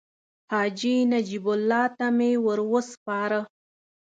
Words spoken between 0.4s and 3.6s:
حاجي نجیب الله ته مې ورو سپاره.